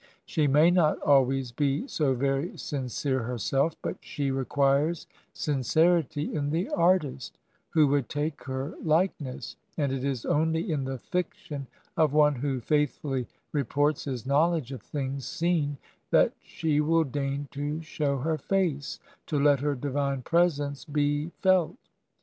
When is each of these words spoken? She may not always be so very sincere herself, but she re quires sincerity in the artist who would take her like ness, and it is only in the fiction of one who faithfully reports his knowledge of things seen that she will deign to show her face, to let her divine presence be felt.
She 0.25 0.47
may 0.47 0.71
not 0.71 0.97
always 1.03 1.51
be 1.51 1.85
so 1.85 2.15
very 2.15 2.57
sincere 2.57 3.21
herself, 3.21 3.75
but 3.83 3.97
she 4.01 4.31
re 4.31 4.45
quires 4.45 5.05
sincerity 5.31 6.33
in 6.33 6.49
the 6.49 6.69
artist 6.69 7.37
who 7.69 7.85
would 7.89 8.09
take 8.09 8.45
her 8.45 8.73
like 8.81 9.13
ness, 9.21 9.57
and 9.77 9.91
it 9.91 10.03
is 10.03 10.25
only 10.25 10.71
in 10.71 10.85
the 10.85 10.97
fiction 10.97 11.67
of 11.97 12.13
one 12.13 12.33
who 12.33 12.61
faithfully 12.61 13.27
reports 13.51 14.05
his 14.05 14.25
knowledge 14.25 14.71
of 14.71 14.81
things 14.81 15.27
seen 15.27 15.77
that 16.09 16.33
she 16.41 16.81
will 16.81 17.03
deign 17.03 17.47
to 17.51 17.83
show 17.83 18.17
her 18.17 18.39
face, 18.39 18.99
to 19.27 19.37
let 19.37 19.59
her 19.59 19.75
divine 19.75 20.23
presence 20.23 20.83
be 20.83 21.29
felt. 21.43 21.75